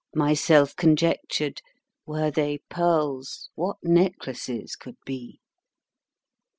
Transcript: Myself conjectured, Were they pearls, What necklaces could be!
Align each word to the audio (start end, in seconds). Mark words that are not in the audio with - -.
Myself 0.15 0.75
conjectured, 0.75 1.61
Were 2.07 2.31
they 2.31 2.57
pearls, 2.71 3.51
What 3.53 3.77
necklaces 3.83 4.75
could 4.75 4.97
be! 5.05 5.39